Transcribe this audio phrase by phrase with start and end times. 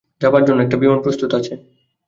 [0.21, 1.53] যাবার জন্য একটা বিমান প্রস্তুত আছে।